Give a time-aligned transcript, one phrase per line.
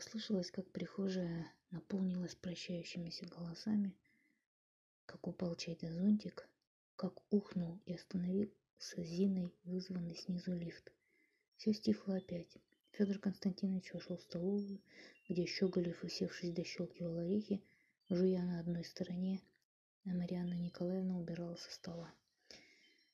[0.00, 3.94] Послышалось, как прихожая наполнилась прощающимися голосами,
[5.04, 6.48] как упал чей-то зонтик,
[6.96, 8.54] как ухнул и остановился
[8.96, 10.90] Зиной вызванный снизу лифт.
[11.58, 12.56] Все стихло опять.
[12.92, 14.80] Федор Константинович вошел в столовую,
[15.28, 17.62] где Щеголев, усевшись, дощелкивал орехи,
[18.08, 19.42] жуя на одной стороне,
[20.06, 22.10] а Марианна Николаевна убирала со стола.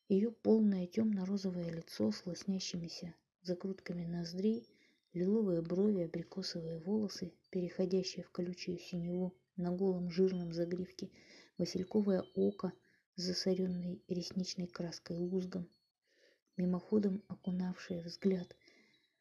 [0.09, 3.13] Ее полное темно-розовое лицо с лоснящимися
[3.43, 4.69] закрутками ноздрей,
[5.13, 11.11] лиловые брови, абрикосовые волосы, переходящие в колючую синеву на голом жирном загривке,
[11.59, 12.73] васильковое око
[13.15, 15.69] с засоренной ресничной краской лузгом,
[16.57, 18.57] мимоходом окунавшее взгляд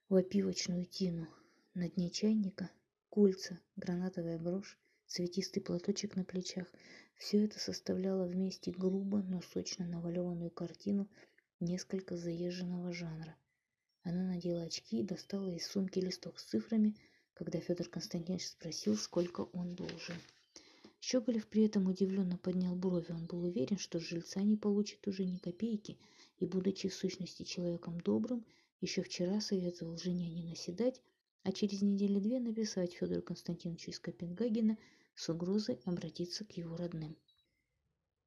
[0.09, 1.27] в опивочную тину.
[1.73, 2.69] На дне чайника
[3.09, 4.77] кольца, гранатовая брошь,
[5.07, 6.67] цветистый платочек на плечах–
[7.17, 11.07] все это составляло вместе грубо, но сочно наваленную картину
[11.59, 13.35] несколько заезженного жанра.
[14.05, 16.95] Она надела очки и достала из сумки листок с цифрами,
[17.33, 20.15] когда Федор Константинович спросил, сколько он должен.
[21.01, 23.11] Щеголев при этом удивленно поднял брови.
[23.11, 25.97] Он был уверен, что жильца не получит уже ни копейки,
[26.37, 28.45] и, будучи в сущности человеком добрым,
[28.79, 31.01] еще вчера советовал жене не наседать,
[31.41, 34.77] а через недели две написать Федору Константиновичу из Копенгагена
[35.15, 37.17] с угрозой обратиться к его родным.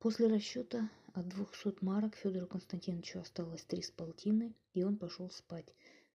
[0.00, 5.74] После расчета от двухсот марок Федору Константиновичу осталось три с полтиной, и он пошел спать.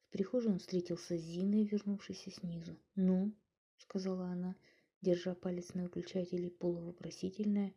[0.08, 2.76] В прихожей он встретился с Зиной, вернувшейся снизу.
[2.96, 3.32] «Ну?»—
[3.78, 4.56] сказала она,
[5.00, 7.72] держа палец на выключателе, полувопросительное,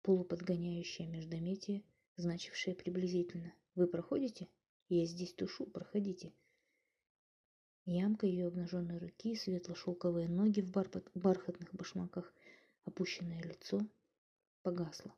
[0.00, 1.82] полуподгоняющее междометие,
[2.16, 3.52] значившее приблизительно.
[3.74, 4.48] «Вы проходите?
[4.88, 6.32] Я здесь тушу, проходите».
[7.84, 12.32] Ямка ее обнаженной руки, светло-шелковые ноги в бархатных башмаках,
[12.84, 13.80] опущенное лицо
[14.62, 15.12] погасло.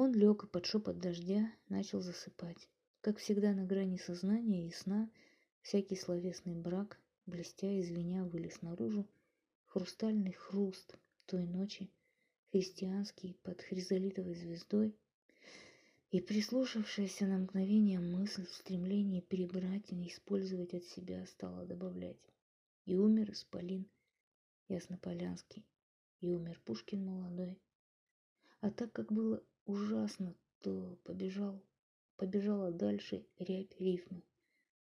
[0.00, 2.68] Он лег под шепот дождя начал засыпать.
[3.00, 5.10] Как всегда на грани сознания и сна,
[5.60, 9.08] всякий словесный брак, блестя и звеня, вылез наружу,
[9.66, 10.96] хрустальный хруст
[11.26, 11.90] той ночи,
[12.52, 14.94] христианский под хризолитовой звездой,
[16.12, 22.22] и прислушавшаяся на мгновение мысль в стремлении перебрать и не использовать от себя стала добавлять.
[22.84, 23.84] И умер Исполин
[24.68, 25.66] Яснополянский,
[26.20, 27.58] и умер Пушкин молодой.
[28.60, 31.62] А так как было ужасно, то побежал,
[32.16, 34.22] побежала дальше рябь рифмы.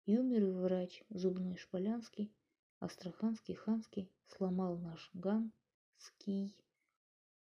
[0.07, 2.33] И умер и врач зубной Шполянский,
[2.79, 5.53] Астраханский ханский сломал наш ган,
[5.99, 6.57] ский.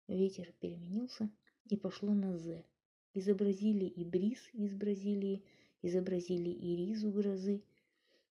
[0.08, 1.30] Ветер переменился,
[1.68, 2.64] и пошло на «З».
[3.12, 5.44] Изобразили и бриз из Бразилии,
[5.82, 7.62] изобразили и ризу грозы.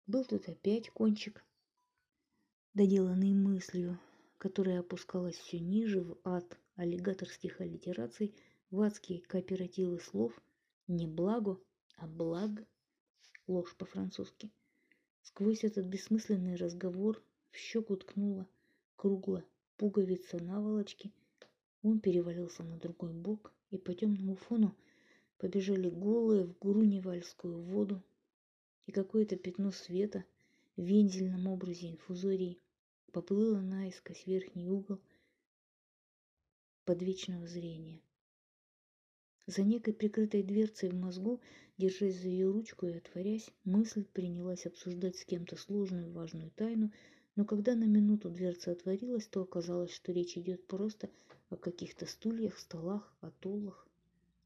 [0.07, 1.45] Был тут опять кончик,
[2.75, 3.99] доделанный мыслью,
[4.39, 8.35] которая опускалась все ниже в ад аллигаторских аллитераций,
[8.71, 10.33] в адские кооперативы слов
[10.89, 11.59] не благо,
[11.97, 12.51] а благ,
[13.47, 14.51] ложь по-французски.
[15.23, 18.47] Сквозь этот бессмысленный разговор в щеку ткнула
[18.97, 19.45] круглая
[19.77, 21.13] пуговица наволочки.
[21.83, 24.77] Он перевалился на другой бок, и по темному фону
[25.39, 28.03] побежали голые в груневальскую воду,
[28.87, 30.25] и какое-то пятно света
[30.77, 32.59] в вензельном образе инфузории
[33.13, 35.01] поплыло наискось верхний угол
[36.85, 38.01] подвечного зрения.
[39.47, 41.41] За некой прикрытой дверцей в мозгу,
[41.79, 46.91] держась за ее ручку и отворясь, мысль принялась обсуждать с кем-то сложную важную тайну,
[47.37, 51.11] но когда на минуту дверца отворилась, то оказалось, что речь идет просто
[51.51, 53.87] о каких-то стульях, столах, атоллах.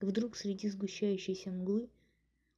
[0.01, 1.89] Вдруг среди сгущающейся мглы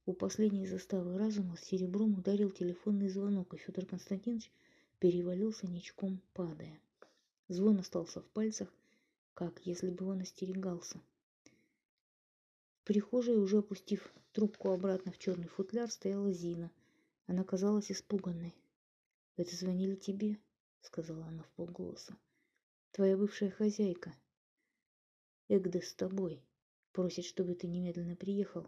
[0.05, 4.51] у последней заставы разума серебром ударил телефонный звонок, и Федор Константинович
[4.99, 6.77] перевалился ничком, падая.
[7.47, 8.67] Звон остался в пальцах,
[9.33, 10.99] как если бы он остерегался.
[12.83, 16.69] В прихожей, уже опустив трубку обратно в черный футляр, стояла Зина.
[17.27, 18.53] Она казалась испуганной.
[19.37, 20.37] «Это звонили тебе?»—
[20.81, 22.17] сказала она в полголоса.
[22.91, 24.13] «Твоя бывшая хозяйка.
[25.47, 26.43] Эгда с тобой.
[26.91, 28.67] Просит, чтобы ты немедленно приехал.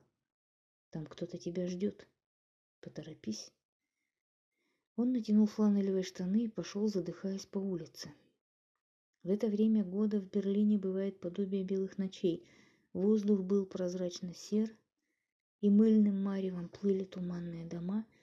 [0.92, 2.08] Там кто-то тебя ждет.
[2.80, 3.52] Поторопись».
[4.96, 8.14] Он натянул фланелевые штаны и пошел, задыхаясь по улице.
[9.23, 12.47] В это время года в Берлине бывает подобие белых ночей.
[12.96, 14.76] Воздух был прозрачно сер,
[15.62, 18.06] и мыльным маревом плыли туманные дома–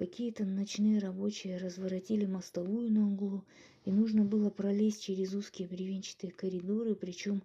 [0.00, 3.44] Какие-то ночные рабочие разворотили мостовую на углу,
[3.84, 7.42] и нужно было пролезть через узкие бревенчатые коридоры, причем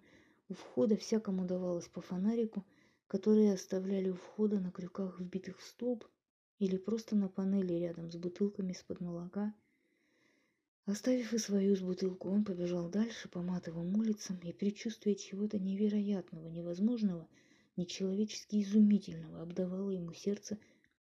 [0.48, 2.64] у входа всякому давалось по фонарику,
[3.08, 6.06] которые оставляли у входа на крюках, вбитых в столб,
[6.58, 9.54] или просто на панели рядом с бутылками из-под молока.
[10.86, 16.48] Оставив и свою с бутылку, он побежал дальше по матовым улицам, и предчувствие чего-то невероятного,
[16.48, 17.28] невозможного,
[17.76, 20.60] нечеловечески изумительного обдавало ему сердце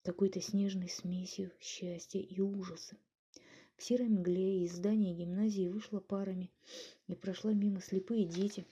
[0.02, 2.96] какой-то снежной смесью счастья и ужаса.
[3.76, 6.50] В серой мгле из здания гимназии вышла парами
[7.06, 8.66] и прошла мимо слепые дети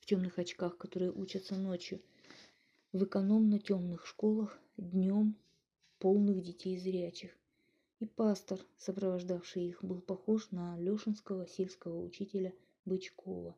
[0.00, 2.02] в темных очках, которые учатся ночью
[2.92, 5.34] в экономно темных школах днем
[5.98, 7.34] полных детей зрячих.
[8.02, 12.52] И пастор, сопровождавший их, был похож на Лешинского сельского учителя
[12.84, 13.54] Бычкова.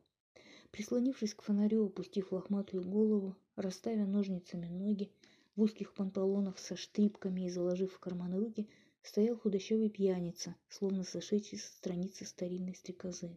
[0.69, 5.09] Прислонившись к фонарю, опустив лохматую голову, расставя ножницами ноги,
[5.55, 8.69] в узких панталонах со штрипками и заложив в карманы руки,
[9.01, 13.35] стоял худощавый пьяница, словно сошедший со страницы старинной стрекозы.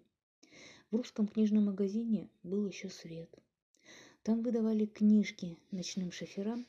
[0.90, 3.34] В русском книжном магазине был еще свет.
[4.22, 6.66] Там выдавали книжки ночным шоферам,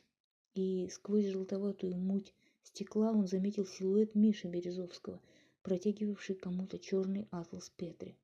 [0.54, 2.32] и сквозь желтоватую муть
[2.62, 5.20] стекла он заметил силуэт Миши Березовского,
[5.62, 8.16] протягивавший кому-то черный атлас Петри.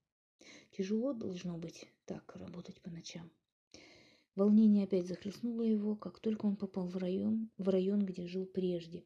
[0.71, 3.31] Тяжело должно быть так работать по ночам.
[4.35, 9.05] Волнение опять захлестнуло его, как только он попал в район, в район, где жил прежде.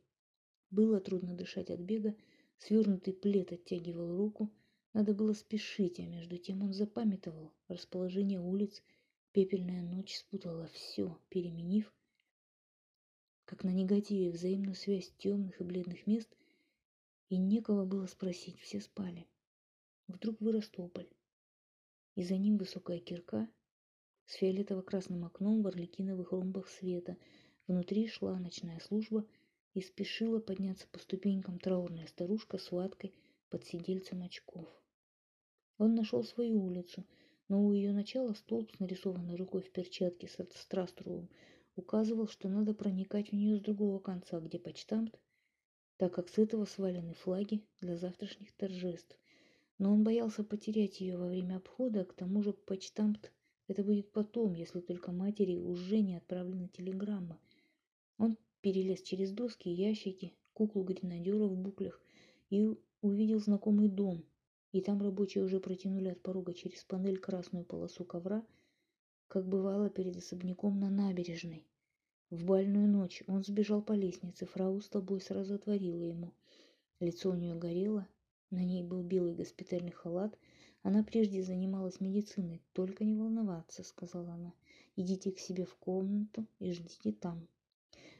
[0.70, 2.16] Было трудно дышать от бега,
[2.58, 4.50] свернутый плед оттягивал руку,
[4.92, 8.82] надо было спешить, а между тем он запамятовал расположение улиц,
[9.32, 11.92] пепельная ночь спутала все, переменив,
[13.50, 16.28] как на негативе, взаимную связь темных и бледных мест,
[17.30, 19.26] и некого было спросить, все спали.
[20.06, 21.08] Вдруг вырос тополь,
[22.14, 23.48] и за ним высокая кирка
[24.26, 27.16] с фиолетово-красным окном в орликиновых ромбах света.
[27.66, 29.26] Внутри шла ночная служба
[29.74, 33.12] и спешила подняться по ступенькам траурная старушка с ваткой
[33.48, 34.68] под сидельцем очков.
[35.76, 37.04] Он нашел свою улицу,
[37.48, 41.28] но у ее начала столб с нарисованной рукой в перчатке с страстровым
[41.80, 45.18] указывал, что надо проникать в нее с другого конца, где почтамт,
[45.96, 49.18] так как с этого свалены флаги для завтрашних торжеств.
[49.78, 53.32] Но он боялся потерять ее во время обхода, к тому же почтамт
[53.70, 57.38] это будет потом, если только матери уже не отправлена телеграмма.
[58.18, 62.02] Он перелез через доски, ящики, куклу гренадера в буклях
[62.48, 62.68] и
[63.00, 64.24] увидел знакомый дом.
[64.72, 68.44] И там рабочие уже протянули от порога через панель красную полосу ковра,
[69.28, 71.69] как бывало перед особняком на набережной.
[72.30, 76.32] В бальную ночь он сбежал по лестнице, фрау с тобой сразу отворила ему.
[76.98, 78.06] Лицо у нее горело,
[78.50, 80.38] на ней был белый госпитальный халат–
[80.82, 82.62] она прежде занималась медициной.
[82.72, 84.54] Только не волноваться, сказала она.
[84.96, 87.46] Идите к себе в комнату и ждите там.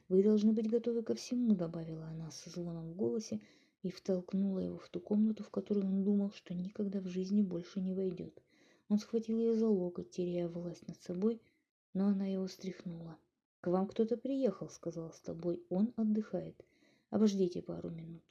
[0.09, 3.41] Вы должны быть готовы ко всему, добавила она со звоном в голосе
[3.83, 7.81] и втолкнула его в ту комнату, в которую он думал, что никогда в жизни больше
[7.81, 8.43] не войдет.
[8.89, 11.41] Он схватил ее за локоть, теряя власть над собой,
[11.95, 13.17] но она его стряхнула.
[13.61, 15.62] «К вам кто-то приехал»,— сказал с тобой.
[15.69, 16.65] «Он отдыхает.
[17.11, 18.25] Обождите пару минут».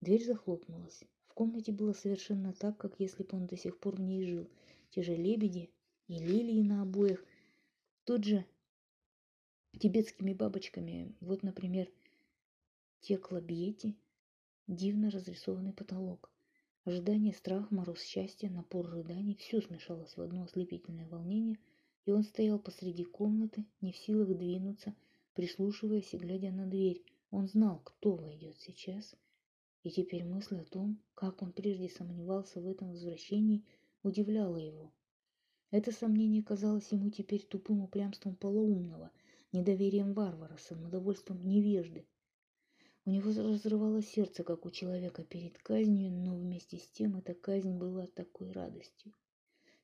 [0.00, 1.04] Дверь захлопнулась
[1.40, 4.46] комнате было совершенно так, как если бы он до сих пор в ней жил.
[4.90, 5.70] Те же лебеди
[6.06, 7.24] и лилии на обоях.
[8.04, 8.44] Тут же
[9.78, 11.14] тибетскими бабочками.
[11.20, 11.90] Вот, например,
[13.00, 13.96] те клобьети,
[14.66, 16.30] дивно разрисованный потолок.
[16.84, 21.58] Ожидание, страх, мороз счастья, напор рыданий– все смешалось в одно ослепительное волнение,
[22.06, 24.94] и он стоял посреди комнаты, не в силах двинуться,
[25.34, 27.02] прислушиваясь и глядя на дверь.
[27.30, 29.14] Он знал, кто войдет сейчас–
[29.82, 33.64] и теперь мысль о том, как он прежде сомневался в этом возвращении,
[34.02, 34.92] удивляла его.
[35.70, 39.10] Это сомнение казалось ему теперь тупым упрямством полоумного,
[39.52, 42.06] недоверием варвара, самодовольством невежды.
[43.06, 47.78] У него разрывало сердце, как у человека перед казнью, но вместе с тем эта казнь
[47.78, 49.14] была такой радостью,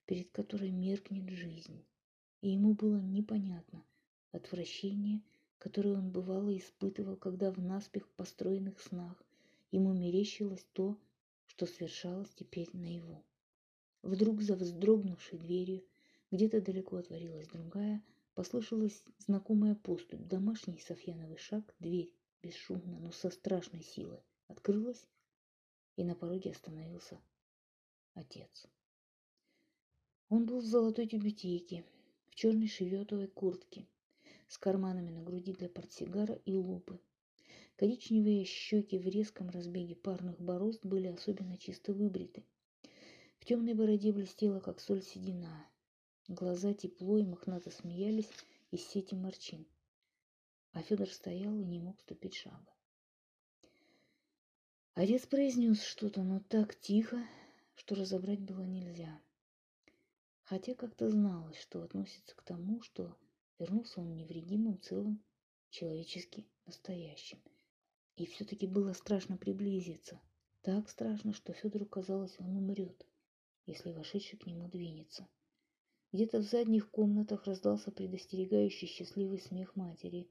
[0.04, 1.82] перед которой меркнет жизнь.
[2.40, 3.84] И ему было непонятно
[4.32, 5.22] отвращение,
[5.58, 9.26] которое он бывало испытывал, когда в наспех построенных снах
[9.72, 10.98] Ему мерещилось то,
[11.46, 13.24] что свершалось теперь наяву.
[14.02, 15.84] Вдруг за вздрогнувшей дверью,
[16.30, 18.02] где-то далеко отворилась другая,
[18.34, 25.04] послышалась знакомая поступь, домашний Софьяновый шаг, дверь, бесшумно, но со страшной силой, открылась,
[25.96, 27.20] и на пороге остановился
[28.14, 28.66] отец.
[30.28, 31.84] Он был в золотой тюбетейке,
[32.36, 33.86] в черной шеветовой куртке,
[34.46, 37.00] с карманами на груди для портсигара и лупы,
[37.76, 42.44] Коричневые щеки в резком разбеге парных борозд были особенно чисто выбриты.
[43.38, 45.66] В темной бороде блестела, как соль седина.
[46.28, 48.30] Глаза тепло и мохнато смеялись
[48.70, 49.66] из сети морчин.
[50.72, 52.74] А Федор стоял и не мог ступить шага.
[54.92, 57.26] Отец произнес что-то, но так тихо,
[57.76, 59.22] что разобрать было нельзя.
[60.46, 63.16] Хотя как-то зналось, что относится к тому, что
[63.60, 65.22] вернулся он невредимым, целым,
[65.70, 67.38] человечески настоящим–
[68.16, 70.18] и все-таки было страшно приблизиться.
[70.62, 73.06] Так страшно, что Федору казалось, он умрет,
[73.66, 75.28] если вошедший к нему двинется.
[76.12, 80.28] Где-то в задних комнатах раздался предостерегающий счастливый смех матери,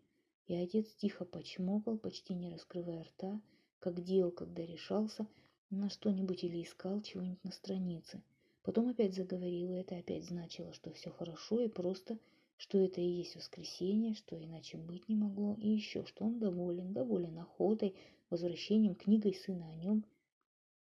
[0.48, 3.40] и отец тихо почмокал, почти не раскрывая рта,
[3.80, 5.28] как делал, когда решался
[5.70, 8.24] на что-нибудь или искал чего-нибудь на странице.
[8.66, 12.18] Потом опять заговорил, и это опять значило, что все хорошо и просто,
[12.58, 16.92] что это и есть воскресенье, что иначе быть не могло, и еще, что он доволен,
[16.92, 17.96] доволен охотой,
[18.32, 20.04] возвращением, книгой сына о нем.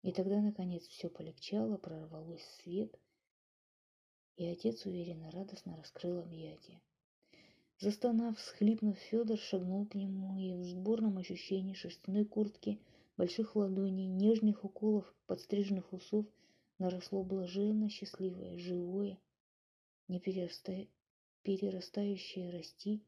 [0.02, 2.98] И тогда, наконец, все полегчало, прорвалось свет,
[4.36, 6.82] и отец уверенно, радостно раскрыл объятия.
[7.78, 12.80] Застонав, всхлипнув, Федор шагнул к нему, и в сборном ощущении шерстяной куртки,
[13.16, 16.26] больших ладоней, нежных уколов, подстриженных усов
[16.78, 19.18] наросло блаженно счастливое, живое,
[20.08, 20.86] не перераста...
[21.42, 23.02] перерастающее расти,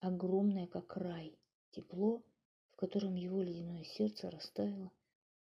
[0.00, 1.38] огромное, как рай,
[1.70, 2.22] тепло,
[2.72, 4.90] в котором его ледяное сердце растаяло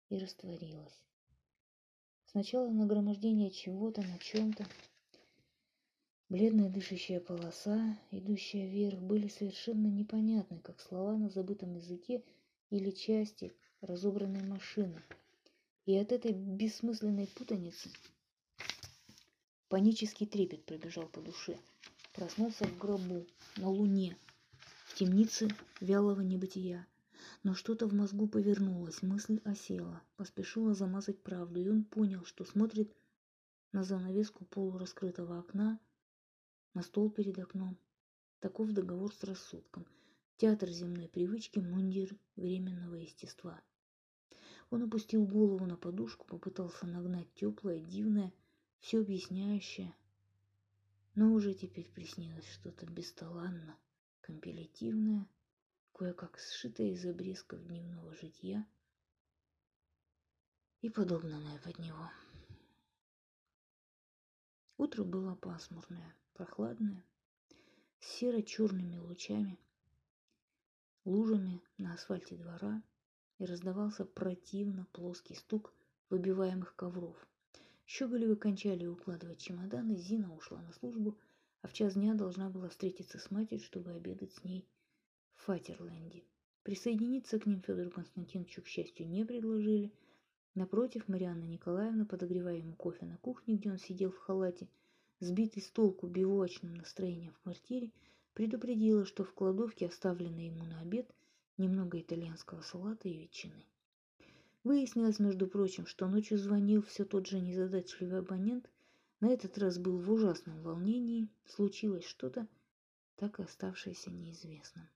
[0.10, 1.02] и растворилось.
[2.26, 4.66] Сначала нагромождение чего-то на чем-то,
[6.34, 12.24] Бледная дышащая полоса, идущая вверх, были совершенно непонятны, как слова на забытом языке
[12.72, 15.00] или части разобранной машины.
[15.86, 17.90] И от этой бессмысленной путаницы
[19.68, 21.60] панический трепет пробежал по душе.
[22.14, 23.26] Проснулся в гробу,
[23.58, 24.18] на луне,
[24.86, 25.50] в темнице
[25.82, 26.88] вялого небытия.
[27.44, 32.96] Но что-то в мозгу повернулось, мысль осела, поспешила замазать правду, и он понял, что смотрит
[33.74, 35.80] на занавеску полураскрытого окна,
[36.74, 37.78] на стол перед окном.
[38.40, 39.86] Таков договор с рассудком.
[40.38, 43.60] Театр земной привычки, мундир временного естества.
[44.74, 48.34] Он опустил голову на подушку, попытался нагнать теплое, дивное,
[48.80, 49.96] все объясняющее.
[51.14, 53.78] Но уже теперь приснилось что-то бесталанно,
[54.22, 55.30] компилятивное,
[55.94, 58.66] кое-как сшитое из обрезков дневного житья
[60.82, 62.10] и подогнанное под него.
[64.78, 67.06] Утро было пасмурное прохладная,
[68.00, 69.60] с серо-черными лучами,
[71.06, 72.82] лужами на асфальте двора,
[73.40, 75.74] и раздавался противно плоский стук
[76.10, 77.16] выбиваемых ковров.
[77.86, 81.18] Щеголевы кончали укладывать чемоданы, Зина ушла на службу,
[81.62, 84.68] а в час дня должна была встретиться с матерью, чтобы обедать с ней
[85.36, 86.24] в Фатерленде.
[86.64, 89.92] Присоединиться к ним Федору Константиновичу, к счастью, не предложили.
[90.56, 94.70] Напротив, Марианна Николаевна, подогревая ему кофе на кухне, где он сидел в халате,
[95.20, 97.92] сбитый с толку бивуачным настроением в квартире,
[98.34, 101.14] предупредила, что в кладовке оставлено ему на обед
[101.58, 103.66] немного итальянского салата и ветчины.
[104.64, 108.70] Выяснилось, между прочим, что ночью звонил все тот же незадачливый абонент,
[109.20, 112.48] на этот раз был в ужасном волнении, случилось что-то,
[113.16, 114.88] так и оставшееся неизвестным.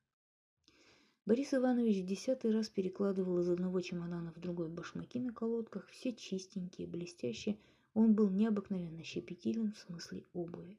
[1.26, 6.14] Борис Иванович в десятый раз перекладывал из одного чемодана в другой башмаки на колодках, все
[6.14, 7.58] чистенькие, блестящие,
[7.94, 10.78] он был необыкновенно щепетилен в смысле обуви.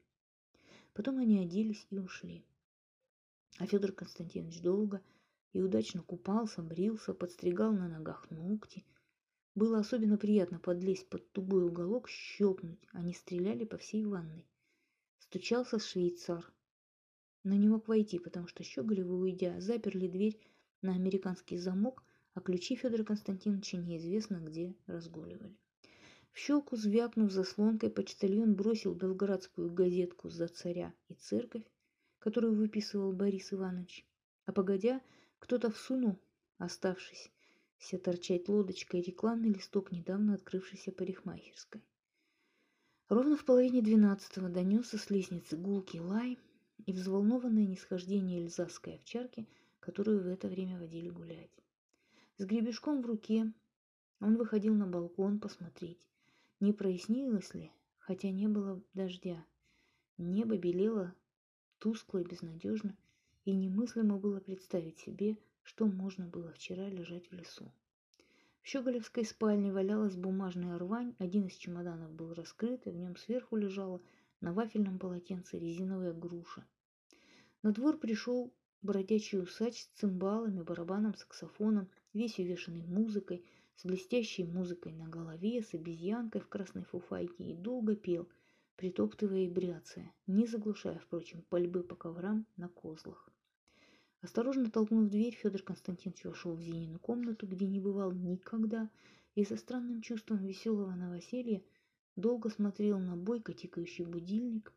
[0.93, 2.43] Потом они оделись и ушли.
[3.59, 5.01] А Федор Константинович долго
[5.53, 8.85] и удачно купался, брился, подстригал на ногах ногти.
[9.55, 12.79] Было особенно приятно подлезть под тугой уголок, щелкнуть.
[12.91, 14.47] Они стреляли по всей ванной.
[15.17, 16.51] Стучался швейцар,
[17.43, 20.39] но не мог войти, потому что Щеголевы, уйдя, заперли дверь
[20.81, 22.03] на американский замок,
[22.33, 25.57] а ключи Федора Константиновича неизвестно где разгуливали.
[26.31, 31.65] В щелку звякнув заслонкой, почтальон бросил белградскую газетку «За царя и церковь»,
[32.19, 34.05] которую выписывал Борис Иванович.
[34.45, 35.01] А погодя,
[35.39, 36.19] кто-то всунул,
[36.57, 37.31] оставшись
[37.77, 41.81] все торчать лодочкой, рекламный листок недавно открывшейся парикмахерской.
[43.07, 46.37] Ровно в половине двенадцатого донесся с лестницы гулкий лай
[46.85, 49.47] и взволнованное нисхождение эльзасской овчарки,
[49.79, 51.49] которую в это время водили гулять.
[52.37, 53.51] С гребешком в руке
[54.19, 56.05] он выходил на балкон посмотреть,
[56.59, 59.45] не прояснилось ли, хотя не было дождя.
[60.17, 61.15] Небо белело
[61.79, 62.97] тускло и безнадежно,
[63.45, 67.71] и немыслимо было представить себе, что можно было вчера лежать в лесу.
[68.61, 73.55] В Щеголевской спальне валялась бумажная рвань, один из чемоданов был раскрыт, и в нем сверху
[73.55, 74.01] лежала
[74.41, 76.65] на вафельном полотенце резиновая груша.
[77.63, 83.43] На двор пришел бродячий усач с цимбалами, барабаном, саксофоном, весь увешанный музыкой–
[83.79, 88.27] с блестящей музыкой на голове, с обезьянкой в красной фуфайке и долго пел,
[88.79, 93.29] притоптывая и бряцая, не заглушая, впрочем, пальбы по коврам на козлах.
[94.21, 98.89] Осторожно толкнув дверь, Федор Константинович вошел в Зинину комнату, где не бывал никогда,
[99.35, 101.61] и со странным чувством веселого новоселья
[102.15, 104.71] долго смотрел на бойко тикающий будильник,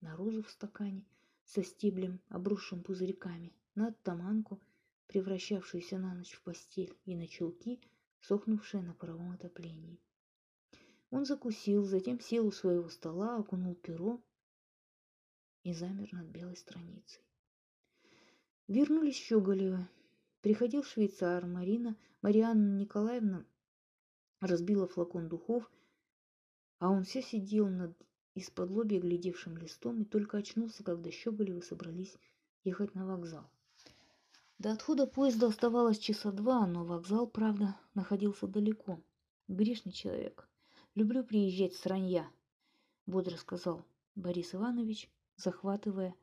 [0.00, 1.04] на розу в стакане
[1.44, 4.60] со стеблем, обросшим пузырьками, на оттаманку,
[5.06, 7.80] превращавшуюся на ночь в постель, и на чулки–
[8.20, 10.00] сохнувшее на паровом отоплении.
[11.14, 14.20] Он закусил, затем сел у своего стола, окунул перо
[15.62, 17.22] и замер над белой страницей.
[18.66, 19.86] Вернулись Щеголевы.
[20.40, 23.46] Приходил швейцар Марина, Марианна Николаевна
[24.40, 25.70] разбила флакон духов,
[26.80, 27.96] а он все сидел над
[28.34, 32.16] из-под лобья глядевшим листом и только очнулся, когда Щеголевы собрались
[32.64, 33.48] ехать на вокзал.
[34.58, 39.00] До отхода поезда оставалось часа два, но вокзал, правда, находился далеко.
[39.46, 40.48] Грешный человек.
[40.96, 42.30] Люблю приезжать с ранья,
[43.06, 43.84] бодро сказал
[44.14, 46.14] Борис Иванович, захватывая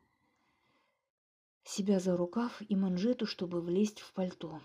[1.66, 4.62] себя за рукав и манжету, чтобы влезть в пальто.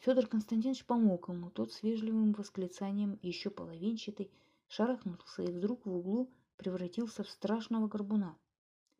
[0.00, 4.30] Федор Константинович помог ему, тот с вежливым восклицанием, еще половинчатый,
[4.68, 8.38] шарахнулся и вдруг в углу превратился в страшного горбуна.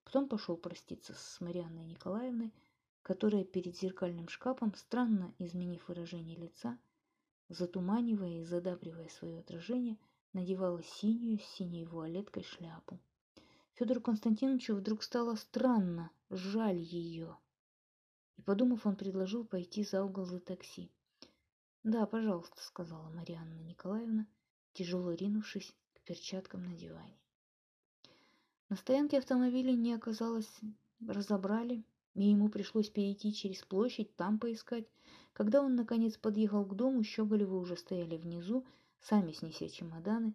[0.05, 2.53] Потом пошел проститься с Марианной Николаевной,
[3.01, 6.79] которая перед зеркальным шкафом, странно изменив выражение лица,
[7.49, 9.97] затуманивая и задабривая свое отражение,
[10.33, 12.99] надевала синюю с синей вуалеткой шляпу.
[13.75, 17.37] Федору Константиновичу вдруг стало странно, жаль ее.
[18.37, 20.91] И, подумав, он предложил пойти за угол за такси.
[21.83, 24.27] «Да, пожалуйста»,— сказала Марианна Николаевна,
[24.73, 27.19] тяжело ринувшись к перчаткам на диване.
[28.69, 30.61] На стоянке автомобиля не оказалось,
[31.07, 31.83] разобрали,
[32.15, 34.87] и ему пришлось перейти через площадь, там поискать.
[35.33, 38.65] Когда он, наконец, подъехал к дому, Щеголевы уже стояли внизу,
[39.03, 40.35] сами снеся чемоданы.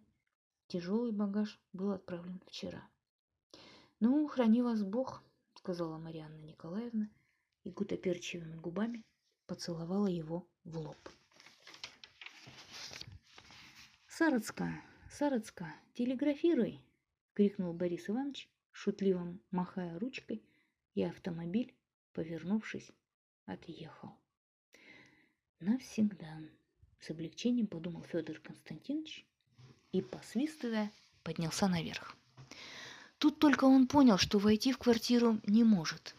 [0.68, 2.88] Тяжелый багаж был отправлен вчера.
[4.00, 5.24] «Ну, храни вас Бог»,—
[5.56, 7.10] сказала Марианна Николаевна,
[7.64, 9.04] и гутоперчивыми губами
[9.48, 10.98] поцеловала его в лоб.
[14.08, 16.80] «Сарацка, Сарацка, телеграфируй!»—
[17.34, 20.44] крикнул Борис Иванович, шутливо махая ручкой—
[20.98, 21.76] и автомобиль,
[22.14, 22.92] повернувшись,
[23.46, 24.18] отъехал.
[25.60, 26.40] Навсегда,
[27.00, 29.26] с облегчением подумал Федор Константинович
[29.92, 30.92] и, посвистывая,
[31.24, 32.16] поднялся наверх.
[33.18, 36.16] Тут только он понял, что войти в квартиру не может.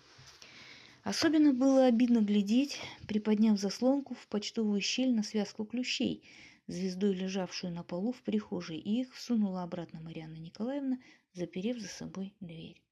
[1.05, 6.23] Особенно было обидно глядеть, приподняв заслонку в почтовую щель на связку ключей,
[6.67, 10.99] звездой лежавшую на полу в прихожей, и их всунула обратно Марьяна Николаевна,
[11.33, 12.83] заперев за собой дверь.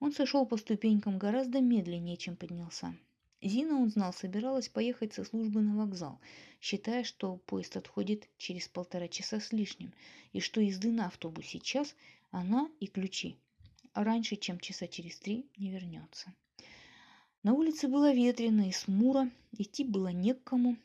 [0.00, 2.96] Он сошел по ступенькам гораздо медленнее, чем поднялся.
[3.46, 6.20] Зина, он знал, собиралась поехать со службы на вокзал,
[6.60, 9.92] считая, что поезд отходит через полтора часа с лишним,
[10.32, 11.94] и что езды на автобусе час
[12.30, 13.36] она и ключи,
[13.92, 16.34] а раньше, чем часа через три, не вернется.
[17.42, 20.76] На улице было ветрено и смуро, идти было не к кому,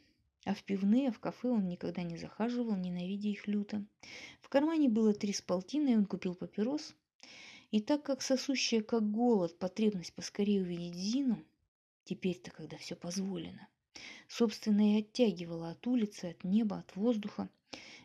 [0.46, 3.84] а в пивные, в кафе он никогда не захаживал, ненавидя их люто.
[4.42, 6.96] В кармане было три с полтиной, он купил папирос,
[7.72, 11.44] и так как сосущая как голод потребность поскорее увидеть Зину,
[12.12, 13.70] теперь-то, когда все позволено,
[14.28, 17.50] собственно, и оттягивала от улицы, от неба, от воздуха,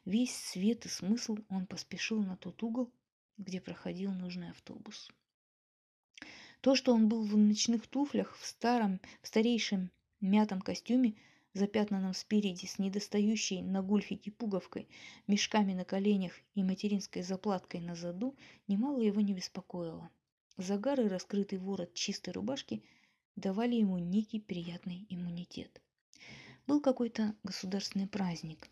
[0.04, 2.92] весь свет и смысл он поспешил на тот угол,
[3.36, 5.10] где проходил нужный автобус.
[6.60, 9.90] То, что он был в ночных туфлях, в старом, в старейшем
[10.20, 11.16] мятом костюме,
[11.52, 14.88] запятнанном спереди с недостающей на гульфике пуговкой,
[15.26, 18.36] мешками на коленях и материнской заплаткой на заду,
[18.68, 20.08] немало его не беспокоило.
[20.58, 22.84] Загар и раскрытый ворот чистой рубашки
[23.36, 25.80] давали ему некий приятный иммунитет.
[26.66, 28.68] Был какой-то государственный праздник.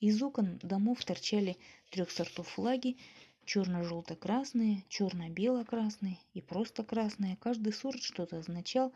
[0.00, 1.56] Из окон домов торчали
[1.90, 2.98] трех сортов флаги,
[3.46, 7.36] черно-желто-красные, черно-бело-красные и просто красные.
[7.36, 8.92] Каждый сорт что-то означал,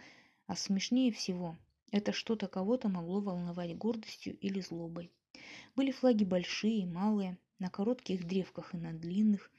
[0.46, 1.56] а смешнее всего–
[1.90, 5.10] это что-то кого-то могло волновать гордостью или злобой.
[5.74, 9.50] Были флаги большие малые, на коротких древках и на длинных,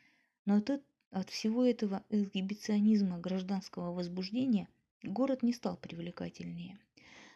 [0.46, 0.70] но от,
[1.12, 4.70] от всего этого эксгибиционизма гражданского возбуждения
[5.04, 6.80] город не стал привлекательнее.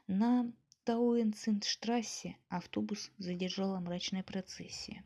[0.08, 0.52] На
[0.84, 5.04] Тауэнцинштрассе автобус задержала мрачная процессия.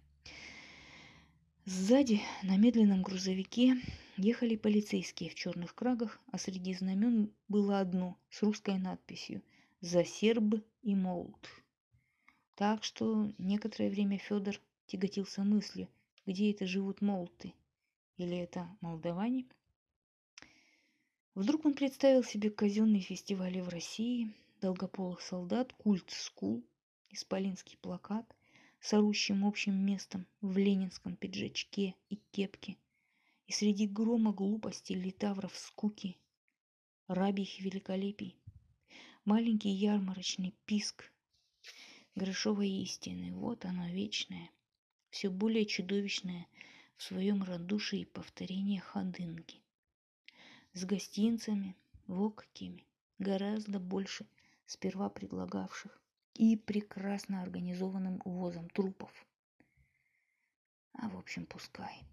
[1.65, 3.76] Сзади на медленном грузовике
[4.15, 9.43] ехали полицейские в черных крагах, а среди знамен было одно с русской надписью–
[9.82, 11.50] за серб и молд.
[12.56, 15.88] Так что некоторое время Федор тяготился мыслью,
[16.26, 17.54] где это живут молты,
[18.17, 19.46] или это молдаване.
[21.38, 26.65] Вдруг он представил себе казенные фестивали в России, долгополых солдат, культ скул,
[27.12, 28.26] исполинский плакат
[28.80, 32.76] с орущим общим местом в ленинском пиджачке и кепке,
[33.45, 36.17] и среди грома глупости литавров скуки,
[37.08, 38.36] рабих великолепий,
[39.23, 41.12] Маленький ярмарочный писк
[42.15, 43.32] грошовой истины.
[43.36, 44.50] Вот оно вечное,
[45.12, 46.47] все более чудовищное
[46.95, 49.62] в своем радушии и повторении ходынки.
[50.78, 52.86] С гостинцами, во какими,
[53.18, 54.28] гораздо больше
[54.68, 56.00] сперва предлагавших
[56.36, 59.12] и прекрасно организованным увозом трупов.
[60.94, 62.04] А в общем, пускай.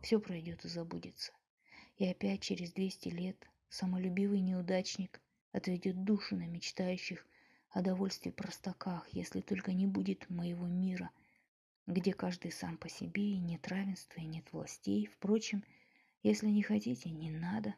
[0.00, 1.32] Все пройдет и забудется.
[1.96, 5.22] И опять через 200 лет самолюбивый неудачник–
[5.52, 7.26] отведет душу на мечтающих
[7.70, 11.10] о довольстве простаках, если только не будет моего мира,
[11.86, 15.06] где каждый сам по себе, и нет равенства, и нет властей.
[15.06, 15.64] Впрочем,
[16.22, 17.74] если не хотите, не надо.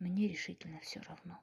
[0.00, 1.38] Мне решительно все равно.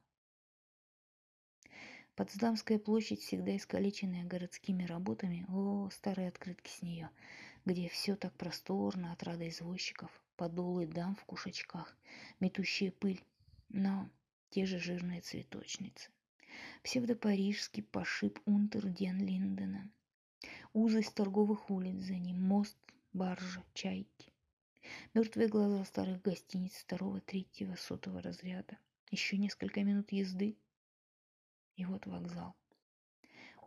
[2.15, 7.11] Потсдамская площадь, всегда искалеченная городскими работами, о, старые открытки с нее,
[7.65, 11.95] где все так просторно от рада извозчиков, подолы дам в кушачках,
[12.39, 13.23] метущая пыль,
[13.69, 14.09] но
[14.49, 16.09] те же жирные цветочницы.
[16.81, 19.91] Псевдопарижский пошиб Унтер Ден Линдена.
[20.73, 22.77] Узость торговых улиц за ним, мост,
[23.13, 24.33] баржа, чайки.
[25.13, 28.77] Мертвые глаза старых гостиниц второго, третьего, сотого разряда.
[29.11, 30.57] Еще несколько минут езды,
[31.75, 32.55] и вот вокзал.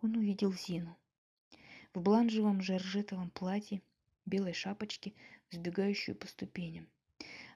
[0.02, 0.98] Он увидел Зину.
[1.94, 3.82] В бланжевом жаржетовом платье,
[4.26, 5.14] белой шапочке,
[5.50, 6.88] взбегающую по ступеням.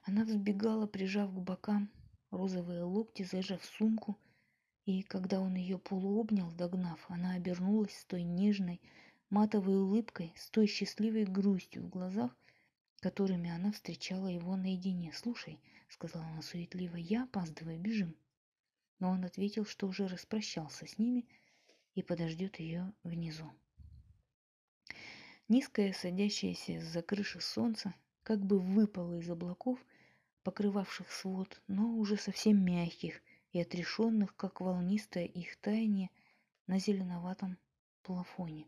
[0.03, 1.89] Она взбегала, прижав к бокам
[2.31, 4.17] розовые локти, зажав сумку,
[4.85, 8.81] и когда он ее полуобнял, догнав, она обернулась с той нежной,
[9.29, 12.37] матовой улыбкой, с той счастливой грустью в глазах,
[13.05, 15.13] которыми она встречала его наедине.
[15.13, 18.15] «Слушай»,— сказала она суетливо,— «я опаздываю, бежим»
[18.99, 21.27] но он ответил, что уже распрощался с ними
[21.93, 23.51] и подождет ее внизу.
[25.47, 29.77] Низкое садящееся из-за крыши солнце как бы выпало из облаков,
[30.41, 36.09] покрывавших свод, но уже совсем мягких и отрешенных, как волнистое их таяние
[36.65, 37.59] на зеленоватом
[38.01, 38.65] плафоне.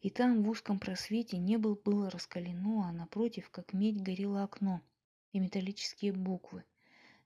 [0.00, 4.80] И там в узком просвете небо было раскалено, а напротив, как медь, горело окно
[5.32, 6.64] и металлические буквы–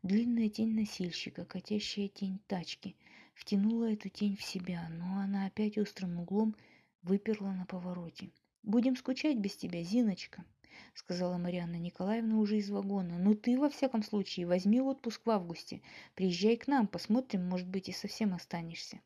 [0.02, 2.96] Длинная тень носильщика, катящая тень тачки,
[3.34, 6.56] втянула эту тень в себя, но она опять острым углом
[7.04, 8.32] выперла на повороте.
[8.64, 10.44] «Будем скучать без тебя, Зиночка»,—
[10.94, 13.16] сказала Марианна Николаевна уже из вагона.
[13.16, 15.82] «Но ты, во всяком случае, возьми отпуск в августе.
[16.16, 19.00] Приезжай к нам, посмотрим, может быть, и совсем останешься».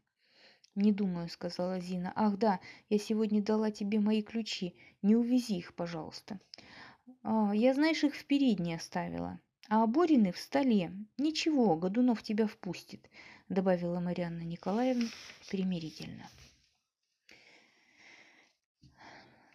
[0.77, 2.13] «Не думаю»,— сказала Зина.
[2.15, 4.77] «Ах, да, я сегодня дала тебе мои ключи.
[5.03, 6.39] Не увези их, пожалуйста».
[7.23, 9.41] А, «Я, знаешь, их в передней оставила».
[9.69, 10.93] А оборины в столе.
[11.19, 13.11] Ничего, Годунов тебя впустит,
[13.49, 15.09] добавила Марьяна Николаевна
[15.51, 16.31] примирительно.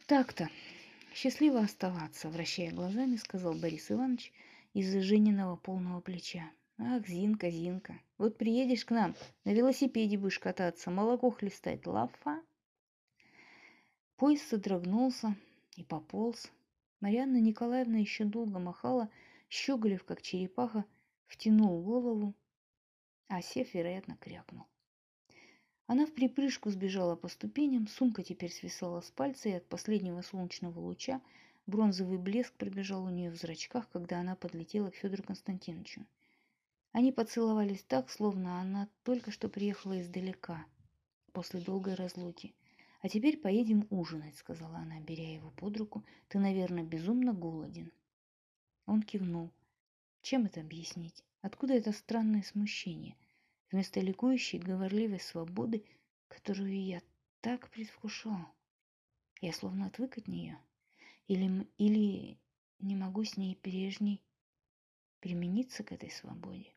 [0.08, 0.50] Так-то.
[1.14, 4.34] Счастливо оставаться, вращая глазами, сказал Борис Иванович
[4.74, 6.52] из-за Жениного полного плеча.
[6.84, 9.14] Ах, Зинка, Зинка, вот приедешь к нам,
[9.46, 12.42] на велосипеде будешь кататься, молоко хлестать, лафа.
[14.16, 15.36] Поезд содрогнулся
[15.76, 16.52] и пополз.
[17.00, 19.12] Марьяна Николаевна еще долго махала
[19.48, 20.84] Щеголев, как черепаха,
[21.28, 22.34] втянул голову,
[23.28, 24.66] а Сев, вероятно, крякнул.
[25.86, 30.80] Она в припрыжку сбежала по ступеням, сумка теперь свисала с пальца, и от последнего солнечного
[30.80, 31.22] луча
[31.68, 36.08] бронзовый блеск пробежал у нее в зрачках, когда она подлетела к Федору Константиновичу.
[36.92, 40.66] Они поцеловались так, словно она только что приехала издалека,
[41.32, 42.54] после долгой разлуки.
[43.02, 46.04] «А теперь поедем ужинать»,— сказала она, беря его под руку.
[46.28, 47.92] «Ты, наверное, безумно голоден».
[48.86, 49.52] Он кивнул.
[50.22, 51.24] Чем это объяснить?
[51.42, 53.16] Откуда это странное смущение?
[53.72, 55.84] Вместо ликующей, говорливой свободы,
[56.28, 57.02] которую я
[57.42, 58.46] так предвкушал.
[59.40, 60.60] Я словно отвык от нее.
[61.28, 62.38] Или, или
[62.80, 64.22] не могу с ней прежней
[65.22, 66.72] примениться к этой свободе.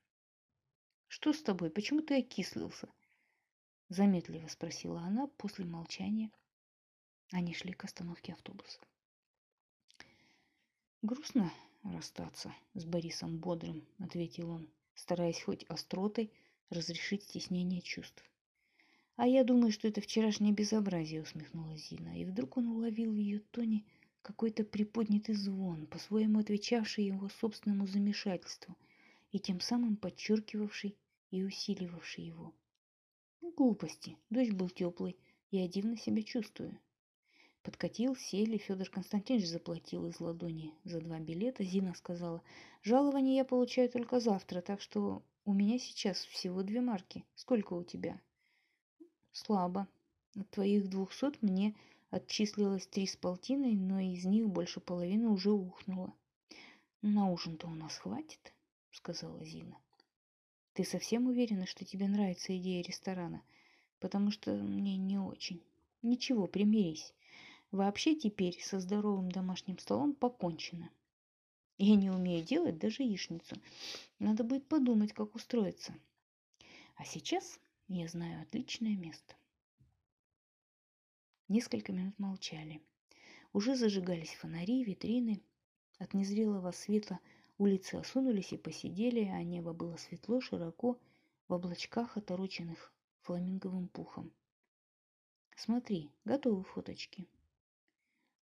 [1.15, 1.71] «Что с тобой?
[1.71, 2.89] Почему ты окислился?»
[3.89, 6.33] Заметливо спросила она после молчания.
[7.31, 8.81] Они шли к остановке автобуса.
[11.03, 11.53] «Грустно
[11.85, 16.33] расстаться с Борисом Бодрым, ответил он, стараясь хоть остротой
[16.69, 18.25] разрешить стеснение чувств.
[19.15, 23.39] А я думаю, что это вчерашнее безобразие, усмехнулась Зина, и вдруг он уловил в ее
[23.39, 23.85] тоне
[24.23, 28.77] какой-то приподнятый звон, по-своему отвечавший его собственному замешательству
[29.31, 30.97] и тем самым подчеркивавший
[31.31, 32.55] и усиливавший его.
[33.57, 34.17] Глупости.
[34.31, 35.17] Дождь был теплый,
[35.51, 36.79] я дивно себя чувствую.
[37.63, 41.65] Подкатил, сели, Федор Константинович заплатил из ладони за два билета.
[41.65, 42.43] Зина сказала,
[42.83, 47.25] жалование я получаю только завтра, так что у меня сейчас всего две марки.
[47.35, 48.21] Сколько у тебя?
[49.33, 49.89] Слабо.
[50.37, 51.75] От твоих двухсот мне
[52.11, 56.13] отчислилось три с полтиной, но из них больше половины уже ухнуло.
[57.03, 58.53] На ужин-то у нас хватит,
[58.91, 59.79] сказала Зина.
[60.75, 63.43] Ты совсем уверена, что тебе нравится идея ресторана?
[64.01, 65.63] Потому что мне не очень.
[66.03, 67.15] Ничего, примирись.
[67.71, 70.91] Вообще теперь со здоровым домашним столом покончено.
[71.79, 73.57] Я не умею делать даже яичницу.
[74.19, 75.95] Надо будет подумать, как устроиться.
[76.97, 79.35] А сейчас я знаю отличное место.
[81.49, 82.81] Несколько минут молчали.
[83.53, 85.41] Уже зажигались фонари, витрины.
[85.99, 87.21] От незрелого света
[87.59, 90.99] улицы осунулись и посидели, а небо было светло, широко,
[91.49, 94.33] в облачках, отороченных фламинговым пухом.
[95.57, 97.29] Смотри, готовы фоточки.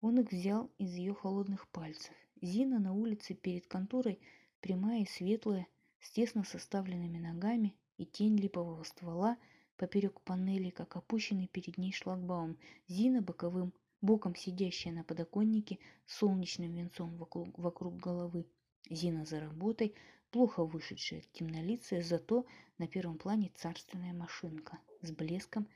[0.00, 2.14] Он их взял из ее холодных пальцев.
[2.40, 4.20] Зина на улице перед конторой,
[4.60, 5.66] прямая и светлая,
[6.00, 9.36] с тесно составленными ногами и тень липового ствола
[9.76, 12.56] поперек панели, как опущенный перед ней шлагбаум.
[12.86, 18.46] Зина боковым, боком сидящая на подоконнике с солнечным венцом вокруг, вокруг головы.
[18.90, 19.94] Зина за работой,
[20.30, 22.46] плохо вышедшая темнолицая, зато
[22.78, 25.68] на первом плане царственная машинка с блеском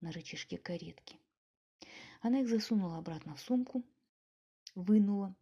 [0.00, 1.18] на рычажке каретки.
[2.20, 3.84] Она их засунула обратно в сумку,
[4.74, 5.34] вынула,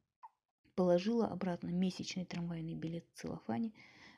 [0.74, 3.72] положила обратно месячный трамвайный билет в целлофане,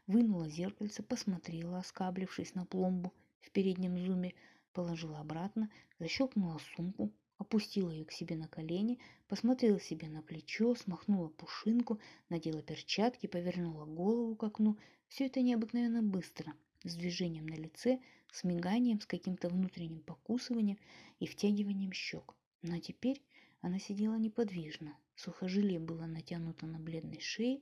[0.06, 4.34] вынула зеркальце, посмотрела, оскаблившись на пломбу в переднем зуме,
[4.72, 8.98] положила обратно, защелкнула сумку, опустила ее к себе на колени,
[9.28, 14.76] посмотрела себе на плечо, смахнула пушинку, надела перчатки, повернула голову к окну.
[15.08, 16.52] Все это необыкновенно быстро,
[16.84, 20.78] с движением на лице, с миганием, с каким-то внутренним покусыванием
[21.20, 22.34] и втягиванием щек.
[22.62, 23.22] Но теперь
[23.60, 24.96] она сидела неподвижно.
[25.14, 27.60] Сухожилие было натянуто на бледной шее,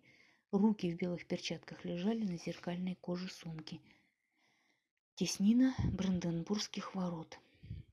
[0.51, 3.81] руки в белых перчатках лежали на зеркальной коже сумки.
[5.15, 7.39] Теснина Бранденбургских ворот.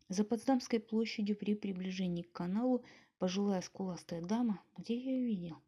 [0.09, 2.83] За Потсдамской площадью при приближении к каналу
[3.17, 5.61] пожилая скуластая дама, где я ее видел,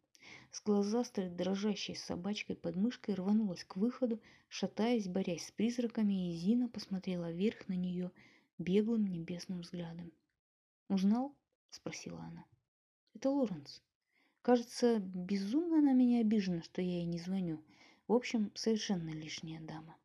[0.50, 6.68] с глазастой, дрожащей собачкой под мышкой рванулась к выходу, шатаясь, борясь с призраками, и Зина
[6.68, 8.10] посмотрела вверх на нее
[8.58, 10.12] беглым небесным взглядом.
[10.88, 11.34] «Узнал?»–
[11.70, 12.44] спросила она.
[13.14, 13.82] «Это Лоренс.
[14.42, 17.62] Кажется, безумно на меня обижена, что я ей не звоню.
[18.08, 19.96] В общем, совершенно лишняя дама».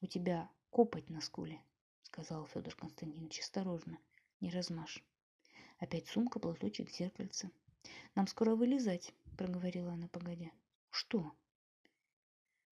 [0.00, 1.60] «У тебя копоть на скуле»,–
[2.14, 3.98] сказал Федор Константинович осторожно.
[4.40, 5.02] «Не размажь.
[5.78, 7.50] Опять сумка, платочек, зеркальце.
[8.14, 10.52] Нам скоро вылезать, проговорила она погодя.
[10.90, 11.32] Что?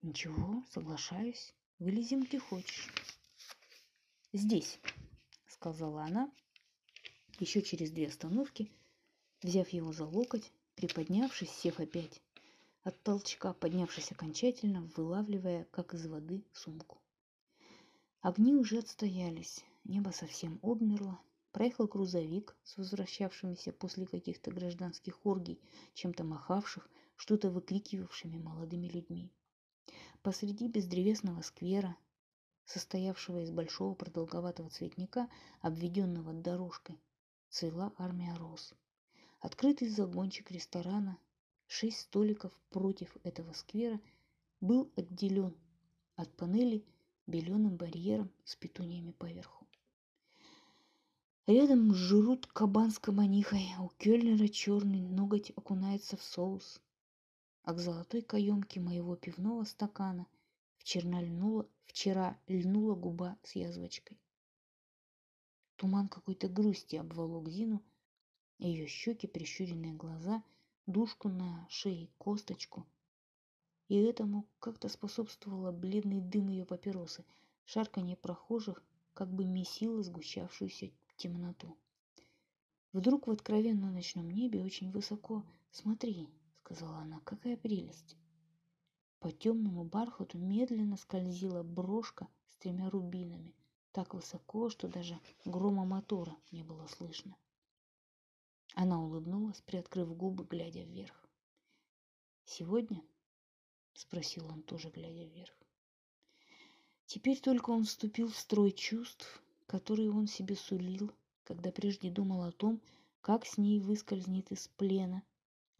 [0.00, 1.54] Ничего, соглашаюсь.
[1.80, 2.88] Вылезем где хочешь.
[4.32, 4.78] Здесь,
[5.48, 6.30] сказала она,
[7.40, 8.70] еще через две остановки,
[9.42, 12.22] взяв его за локоть, приподнявшись, сев опять
[12.84, 17.01] от толчка, поднявшись окончательно, вылавливая, как из воды, сумку.
[18.22, 21.20] Огни уже отстоялись, небо совсем обмерло,
[21.52, 25.60] Проехал грузовик с возвращавшимися после каких-то гражданских оргий,
[25.92, 29.30] чем-то махавших, что-то выкрикивавшими молодыми людьми.
[30.22, 31.94] Посреди бездревесного сквера,
[32.64, 35.28] состоявшего из большого продолговатого цветника,
[35.60, 36.98] обведенного дорожкой,
[37.50, 38.72] цвела армия роз.
[39.40, 41.18] Открытый загончик ресторана,
[41.66, 44.00] шесть столиков против этого сквера,
[44.62, 45.54] был отделен
[46.16, 46.82] от панели
[47.32, 49.66] беленым барьером с петуниями поверху.
[51.46, 56.80] Рядом жрут кабан с кабанихой, у Кёльнера черный ноготь окунается в соус.
[57.64, 60.26] А к золотой каемке моего пивного стакана
[60.76, 64.18] вчера льнула, вчера льнула губа с язвочкой.
[65.76, 67.82] Туман какой-то грусти обволок Зину,
[68.58, 70.44] ее щеки, прищуренные глаза,
[70.86, 72.86] душку на шее, косточку.
[73.88, 77.24] И этому как-то способствовало бледный дым ее папиросы,
[77.64, 78.82] шарканье прохожих,
[79.14, 81.76] как бы месило сгущавшуюся темноту.
[82.92, 86.28] Вдруг в откровенном ночном небе очень высоко «Смотри»,—
[86.64, 88.16] сказала она,— «какая прелесть!»
[89.20, 93.54] По темному бархату медленно скользила брошка с тремя рубинами,
[93.92, 97.36] так высоко, что даже грома мотора не было слышно.
[98.74, 101.26] Она улыбнулась, приоткрыв губы, глядя вверх.
[102.44, 103.02] «Сегодня?»—
[103.94, 105.54] спросил он, тоже глядя вверх.
[107.06, 111.10] Теперь только он вступил в строй чувств, которые он себе сулил,
[111.44, 112.80] когда прежде думал о том,
[113.20, 115.22] как с ней выскользнет из плена,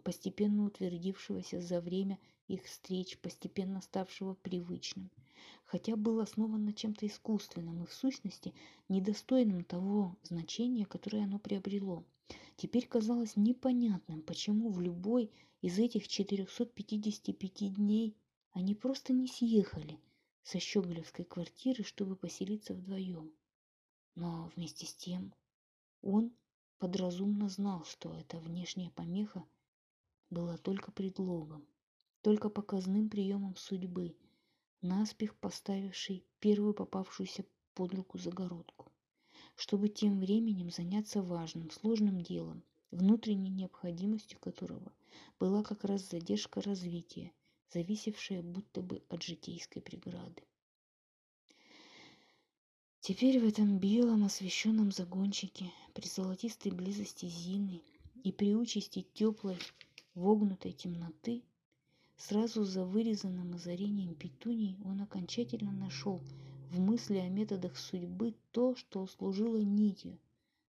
[0.02, 5.10] постепенно утвердившегося за время их встреч, постепенно ставшего привычным,
[5.64, 8.54] хотя был основан на чем-то искусственном и в сущности
[8.88, 12.04] недостойным того значения, которое оно приобрело.
[12.56, 18.16] Теперь казалось непонятным, почему в любой из этих 455 дней
[18.52, 19.98] они просто не съехали
[20.42, 23.32] со Щеголевской квартиры, чтобы поселиться вдвоем.
[24.14, 25.32] Но вместе с тем
[26.02, 26.32] он
[26.78, 29.44] подразумно знал, что эта внешняя помеха
[30.30, 31.66] была только предлогом,
[32.20, 34.16] только показным приемом судьбы,
[34.80, 38.91] наспех поставившей первую попавшуюся под руку загородку,
[39.56, 44.92] чтобы тем временем заняться важным, сложным делом, внутренней необходимостью которого
[45.38, 47.32] была как раз задержка развития,
[47.72, 50.42] зависевшая будто бы от житейской преграды.
[53.00, 57.82] Теперь в этом белом освещенном загончике, при золотистой близости Зины
[58.22, 59.58] и при участи теплой,
[60.14, 61.42] вогнутой темноты,
[62.16, 66.20] сразу за вырезанным озарением петуний он окончательно нашел
[66.72, 70.18] в мысли о методах судьбы то, что служило нитью,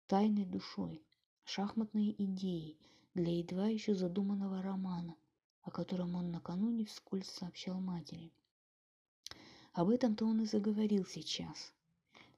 [0.08, 1.02] тайной душой,
[1.44, 2.78] шахматной идеей
[3.16, 5.18] для едва еще задуманного романа,
[5.62, 8.32] о котором он накануне вскользь сообщал матери.
[9.74, 11.74] Об этом-то он и заговорил сейчас.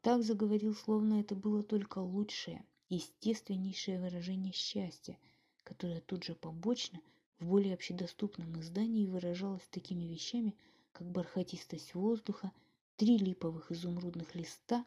[0.02, 5.20] Так заговорил, словно это было только лучшее, естественнейшее выражение счастья,
[5.64, 7.00] которое тут же побочно
[7.38, 10.56] в более общедоступном издании выражалось такими вещами,
[10.94, 12.52] как бархатистость воздуха,
[13.02, 14.86] три липовых изумрудных листа,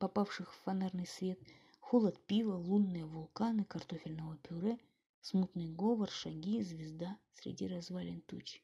[0.00, 1.38] попавших в фонарный свет,
[1.78, 4.76] холод пива, лунные вулканы, картофельного пюре,
[5.20, 8.60] смутный говор, шаги, звезда среди развалин туч.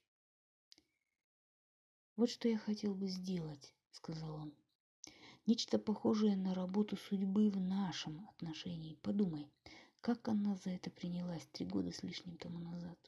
[2.16, 4.52] «Вот что я хотел бы сделать»,— сказал он.
[5.46, 8.96] «Нечто похожее на работу судьбы в нашем отношении.
[9.02, 9.46] Подумай,
[10.00, 12.98] как она за это принялась три года с лишним тому назад.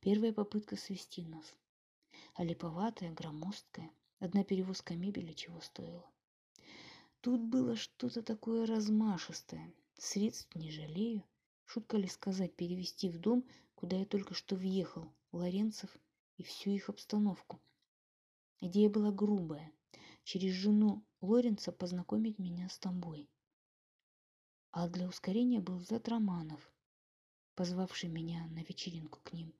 [0.00, 1.56] Первая попытка свести нас.
[2.34, 6.08] А липоватая, громоздкая, одна перевозка мебели чего стоила.
[7.20, 9.72] Тут было что-то такое размашистое.
[9.96, 11.24] Средств не жалею.
[11.64, 15.90] Шутка ли сказать перевести в дом, куда я только что въехал, Лоренцев
[16.36, 17.60] и всю их обстановку.
[18.60, 19.72] Идея была грубая.
[20.24, 23.28] Через жену Лоренца познакомить меня с тобой.
[24.70, 26.72] А для ускорения был зад Романов,
[27.54, 29.52] позвавший меня на вечеринку к ним.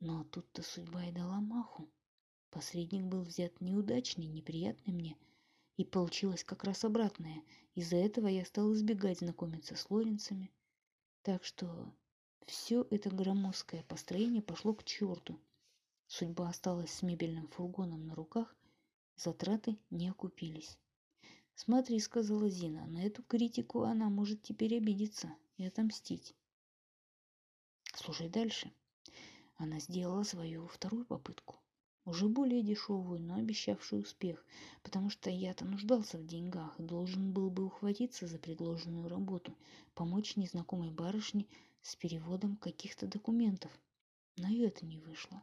[0.00, 1.88] Но тут-то судьба и дала маху.
[2.56, 5.18] Посредник был взят неудачный, неприятный мне,
[5.76, 7.42] и получилось как раз обратное.
[7.74, 10.50] Из-за этого я стал избегать знакомиться с Лоренцами.
[11.20, 11.92] Так что
[12.46, 15.38] все это громоздкое построение пошло к черту.
[16.06, 18.56] Судьба осталась с мебельным фургоном на руках,
[19.16, 20.78] затраты не окупились.
[21.54, 26.34] «Смотри»,— сказала Зина,— «на эту критику она может теперь обидеться и отомстить».
[27.96, 28.72] Слушай дальше.
[29.56, 31.60] Она сделала свою вторую попытку
[32.06, 34.44] уже более дешевую, но обещавшую успех,
[34.82, 39.54] потому что я-то нуждался в деньгах и должен был бы ухватиться за предложенную работу,
[39.94, 41.46] помочь незнакомой барышне
[41.82, 43.72] с переводом каких-то документов.
[44.36, 45.42] Но и это не вышло.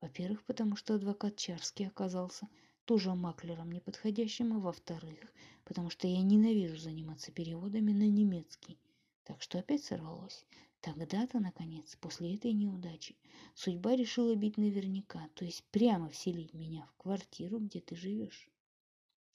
[0.00, 2.48] Во-первых, потому что адвокат Чарский оказался
[2.84, 5.32] тоже маклером неподходящим, а во-вторых,
[5.64, 8.78] потому что я ненавижу заниматься переводами на немецкий.
[9.22, 10.44] Так что опять сорвалось.
[10.84, 13.16] Тогда-то, наконец, после этой неудачи,
[13.54, 18.50] судьба решила бить наверняка, то есть прямо вселить меня в квартиру, где ты живешь.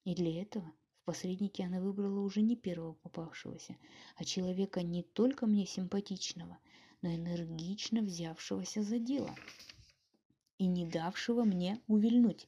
[0.03, 3.75] И для этого в посреднике она выбрала уже не первого попавшегося,
[4.15, 6.59] а человека не только мне симпатичного,
[7.01, 9.35] но энергично взявшегося за дело
[10.59, 12.47] и не давшего мне увильнуть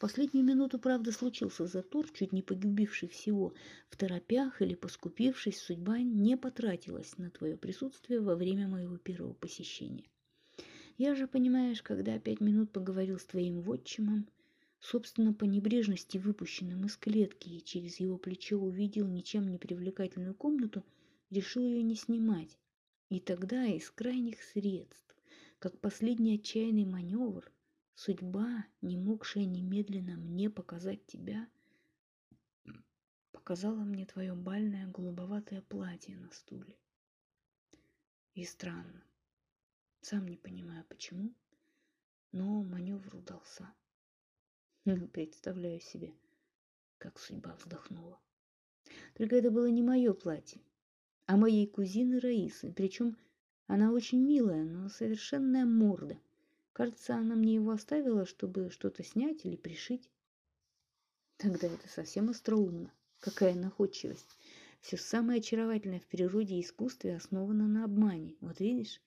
[0.00, 3.52] последнюю минуту, правда, случился затор, чуть не погубивший всего.
[3.90, 10.06] В торопях или поскупившись, судьба не потратилась на твое присутствие во время моего первого посещения.
[10.96, 14.26] Я же, понимаешь, когда пять минут поговорил с твоим вотчимом,
[14.80, 20.82] собственно, по небрежности, выпущенным из клетки, и через его плечо увидел ничем не привлекательную комнату,
[21.30, 22.58] решил ее не снимать.
[23.10, 25.14] И тогда из крайних средств,
[25.58, 27.50] как последний отчаянный маневр,
[28.02, 31.46] Судьба, не могшая немедленно мне показать тебя,
[33.30, 36.78] показала мне твое бальное голубоватое платье на стуле.
[38.32, 39.04] И странно,
[40.00, 41.34] сам не понимаю почему,
[42.32, 43.70] но маневр удался.
[45.12, 46.14] Представляю себе,
[46.96, 48.18] как судьба вздохнула.
[49.12, 50.62] Только это было не мое платье,
[51.26, 53.18] а моей кузины Раисы, причем
[53.66, 56.18] она очень милая, но совершенная морда–
[56.80, 60.08] Кажется, она мне его оставила, чтобы что-то снять или пришить.
[61.36, 62.90] Тогда это совсем остроумно.
[63.18, 64.38] Какая находчивость.
[64.80, 68.34] Все самое очаровательное в природе и искусстве основано на обмане.
[68.40, 69.02] Вот видишь?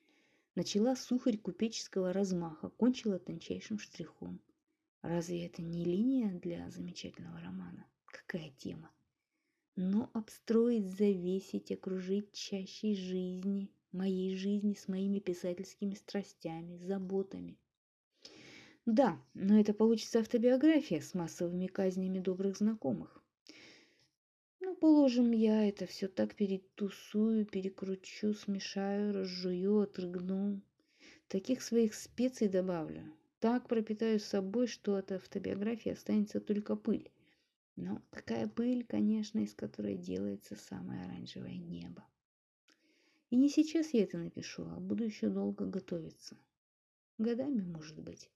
[0.54, 4.40] Начала сухарь купеческого размаха, кончила тончайшим штрихом.
[5.02, 7.88] Разве это не линия для замечательного романа?
[8.06, 8.92] Какая тема?
[9.76, 17.58] Но обстроить, завесить, окружить чаще жизни, моей жизни с моими писательскими страстями, заботами.
[18.86, 23.24] Да, но это получится автобиография с массовыми казнями добрых знакомых.
[24.60, 30.62] Ну, положим, я это все так перетусую, перекручу, смешаю, разжую, отрыгну.
[31.30, 33.04] Таких своих специй добавлю.
[33.40, 37.10] Так пропитаю собой, что от автобиографии останется только пыль.
[37.76, 42.06] Но такая пыль, конечно, из которой делается самое оранжевое небо.
[43.30, 46.38] И не сейчас я это напишу, а буду еще долго готовиться.
[47.18, 48.30] Годами, может быть.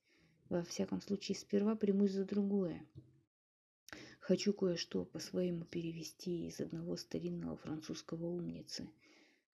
[0.50, 2.86] Во всяком случае, сперва примусь за другое.
[4.20, 8.90] Хочу кое-что по-своему перевести из одного старинного французского умницы.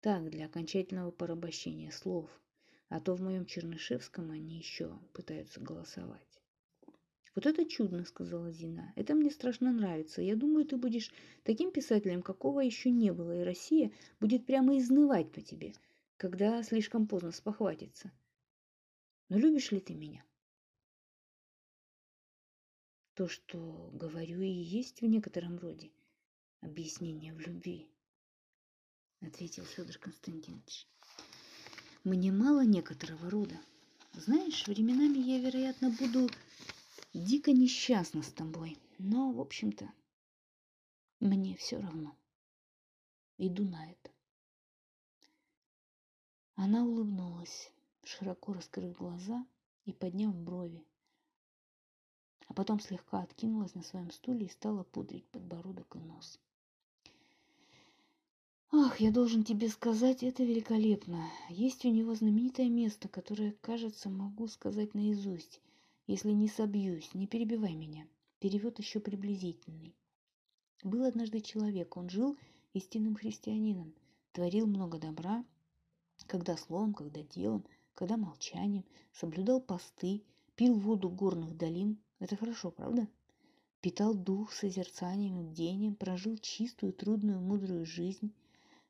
[0.00, 2.28] Так, для окончательного порабощения слов.
[2.88, 6.42] А то в моем Чернышевском они еще пытаются голосовать.
[7.34, 8.92] Вот это чудно, сказала Зина.
[8.94, 10.20] Это мне страшно нравится.
[10.20, 11.10] Я думаю, ты будешь
[11.42, 15.72] таким писателем, какого еще не было, и Россия будет прямо изнывать по тебе,
[16.18, 18.12] когда слишком поздно спохватится.
[19.30, 20.22] Но любишь ли ты меня?
[23.14, 25.90] То, что говорю, и есть в некотором роде
[26.62, 27.86] объяснение в любви,
[29.20, 30.86] ответил Федор Константинович.
[32.04, 33.60] Мне мало некоторого рода.
[34.14, 36.30] Знаешь, временами я, вероятно, буду
[37.12, 38.78] дико несчастна с тобой.
[38.98, 39.92] Но, в общем-то,
[41.20, 42.16] мне все равно.
[43.36, 44.10] Иду на это.
[46.54, 47.70] Она улыбнулась,
[48.04, 49.46] широко раскрыв глаза
[49.84, 50.84] и подняв брови.
[52.48, 56.38] А потом слегка откинулась на своем стуле и стала пудрить подбородок и нос.
[58.74, 61.28] Ах, я должен тебе сказать, это великолепно.
[61.50, 65.60] Есть у него знаменитое место, которое, кажется, могу сказать наизусть.
[66.06, 68.06] Если не собьюсь, не перебивай меня.
[68.40, 69.94] Перевод еще приблизительный.
[70.82, 72.36] Был однажды человек, он жил
[72.72, 73.94] истинным христианином,
[74.32, 75.44] творил много добра,
[76.26, 77.64] когда словом, когда делом,
[77.94, 80.24] когда молчанием, соблюдал посты,
[80.56, 81.98] пил воду горных долин.
[82.22, 83.08] Это хорошо, правда?
[83.80, 88.32] Питал дух созерцанием и бдением, прожил чистую, трудную, мудрую жизнь.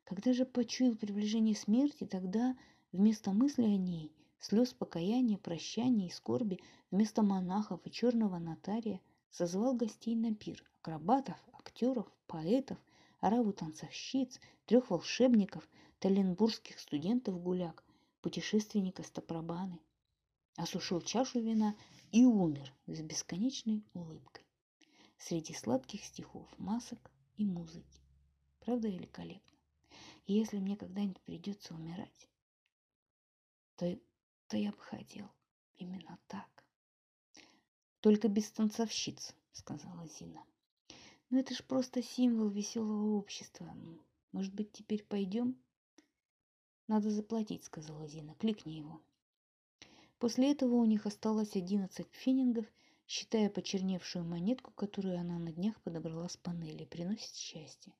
[0.04, 2.54] Когда же почуял приближение смерти, тогда
[2.92, 6.60] вместо мысли о ней слез покаяния, прощания и скорби
[6.90, 12.76] вместо монахов и черного нотария созвал гостей на пир– акробатов, актеров, поэтов,
[13.20, 15.66] ораву танцовщиц, трех волшебников,
[16.00, 17.82] таленбургских студентов гуляк,
[18.20, 19.78] путешественника Стопробаны.
[20.58, 21.74] Осушил чашу вина
[22.12, 24.44] и умер с бесконечной улыбкой.
[25.18, 28.00] Среди сладких стихов, масок и музыки.
[28.60, 29.58] Правда великолепно?
[30.26, 32.28] И если мне когда-нибудь придется умирать,
[33.76, 33.98] то
[34.48, 35.30] то я бы хотел
[35.76, 36.64] именно так.
[38.00, 40.44] Только без танцовщиц, сказала Зина.
[41.30, 43.74] Ну это ж просто символ веселого общества.
[44.32, 45.56] Может быть, теперь пойдем?
[46.86, 48.34] Надо заплатить, сказала Зина.
[48.34, 49.00] Кликни его.
[50.22, 52.64] После этого у них осталось одиннадцать фенингов,
[53.08, 57.92] считая почерневшую монетку, которую она на днях подобрала с панели, приносит счастье.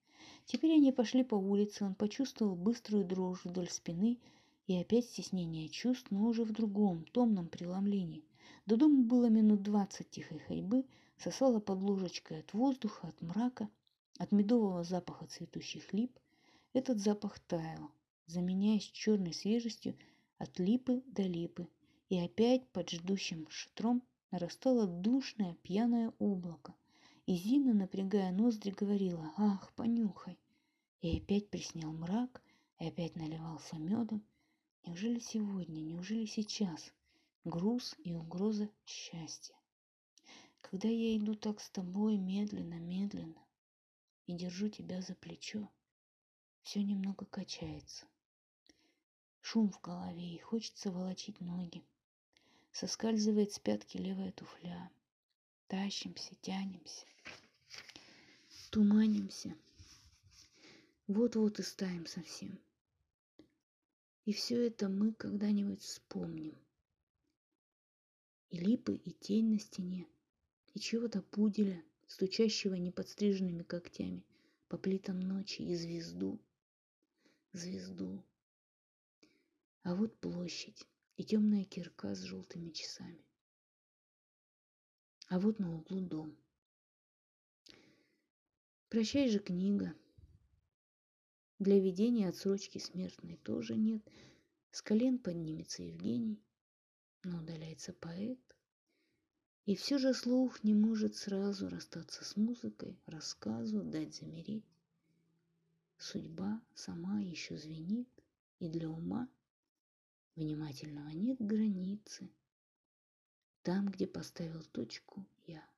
[0.45, 4.21] Теперь они пошли по улице, он почувствовал быструю дрожь вдоль спины,
[4.69, 8.25] и опять стеснение чувств, но уже в другом, томном преломлении.
[8.67, 10.85] До дома было минут двадцать тихой ходьбы,
[11.17, 13.69] сосала под ложечкой от воздуха, от мрака,
[14.19, 16.17] от медового запаха цветущих лип.
[16.73, 17.91] Этот запах таял,
[18.27, 19.97] заменяясь черной свежестью
[20.39, 21.67] от липы до липы,
[22.13, 26.75] и опять под ждущим шатром нарастало душное пьяное облако.
[27.25, 30.39] И Зина, напрягая ноздри, говорила «Ах, понюхай!»
[31.01, 32.43] И опять приснял мрак,
[32.79, 34.23] и опять наливался медом,
[34.85, 36.93] Неужели сегодня, неужели сейчас
[37.45, 39.55] груз и угроза счастья?
[40.61, 43.43] Когда я иду так с тобой медленно, медленно
[44.27, 45.67] и держу тебя за плечо,
[46.63, 48.05] все немного качается.
[49.41, 51.83] Шум в голове и хочется волочить ноги.
[52.73, 54.91] Соскальзывает с пятки левая туфля.
[55.69, 57.05] Тащимся, тянемся,
[58.71, 59.55] туманимся.
[61.07, 62.59] Вот-вот и стаем совсем.
[64.25, 66.57] И все это мы когда-нибудь вспомним.
[68.49, 70.07] И липы, и тень на стене,
[70.73, 74.25] и чего-то пуделя, стучащего неподстриженными когтями
[74.69, 76.41] по плитам ночи, и звезду,
[77.53, 78.25] звезду.
[79.83, 80.87] А вот площадь
[81.23, 83.25] и темная кирка с желтыми часами.
[85.29, 86.37] А вот на углу дом.
[88.89, 89.95] Прощай же, книга,
[91.61, 94.03] для ведения отсрочки смертной тоже нет.
[94.73, 96.43] С колен поднимется Евгений,
[97.23, 98.41] но удаляется поэт.
[99.65, 104.67] И все же слух не может сразу расстаться с музыкой, рассказу, дать замереть.
[105.99, 108.09] Судьба сама еще звенит,
[108.59, 109.29] и для ума
[110.35, 112.31] внимательного нет границы.
[113.63, 115.69] Там, где поставил точку я.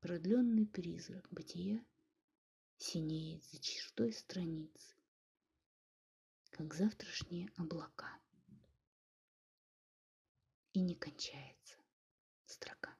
[0.00, 1.84] Продленный призрак бытия
[2.78, 4.96] синеет за чертой страницы,
[6.50, 8.18] как завтрашние облака.
[10.72, 11.78] И не кончается
[12.46, 12.96] строка.